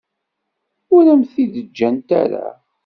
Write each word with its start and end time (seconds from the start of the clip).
Ur 0.95 1.03
am-t-id-ǧǧant 1.13 2.09
ara. 2.21 2.47